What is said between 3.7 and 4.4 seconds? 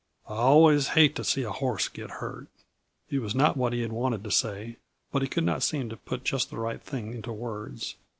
he had wanted to